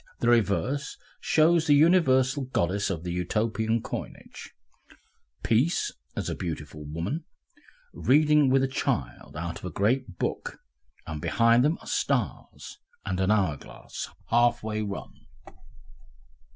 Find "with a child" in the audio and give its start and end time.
8.49-9.37